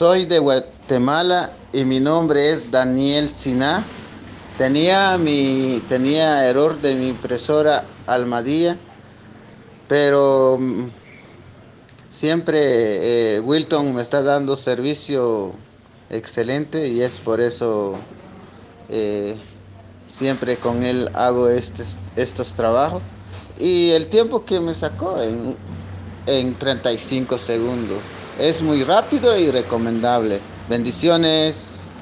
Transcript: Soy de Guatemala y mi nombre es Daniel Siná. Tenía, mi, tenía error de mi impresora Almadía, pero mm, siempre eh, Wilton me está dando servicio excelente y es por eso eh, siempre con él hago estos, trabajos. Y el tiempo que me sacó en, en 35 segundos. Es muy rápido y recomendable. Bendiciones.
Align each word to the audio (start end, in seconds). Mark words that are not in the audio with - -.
Soy 0.00 0.24
de 0.24 0.38
Guatemala 0.38 1.50
y 1.74 1.84
mi 1.84 2.00
nombre 2.00 2.50
es 2.50 2.70
Daniel 2.70 3.28
Siná. 3.36 3.84
Tenía, 4.56 5.18
mi, 5.18 5.78
tenía 5.90 6.48
error 6.48 6.80
de 6.80 6.94
mi 6.94 7.08
impresora 7.08 7.84
Almadía, 8.06 8.78
pero 9.88 10.56
mm, 10.58 10.84
siempre 12.10 13.36
eh, 13.36 13.40
Wilton 13.40 13.94
me 13.94 14.00
está 14.00 14.22
dando 14.22 14.56
servicio 14.56 15.52
excelente 16.08 16.88
y 16.88 17.02
es 17.02 17.18
por 17.18 17.38
eso 17.38 17.92
eh, 18.88 19.36
siempre 20.08 20.56
con 20.56 20.82
él 20.82 21.10
hago 21.12 21.50
estos, 21.50 22.54
trabajos. 22.56 23.02
Y 23.58 23.90
el 23.90 24.06
tiempo 24.06 24.46
que 24.46 24.60
me 24.60 24.72
sacó 24.72 25.20
en, 25.20 25.54
en 26.24 26.54
35 26.54 27.36
segundos. 27.36 28.19
Es 28.40 28.62
muy 28.62 28.84
rápido 28.84 29.36
y 29.36 29.50
recomendable. 29.50 30.40
Bendiciones. 30.66 31.79